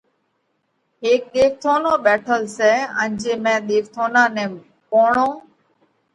[1.03, 4.45] هيڪ ۮيوَٿونو ٻيٺل سئہ ان جي مئين ۮيوَٿونا نئہ
[4.89, 5.27] پوڻو